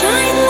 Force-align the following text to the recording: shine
shine 0.00 0.47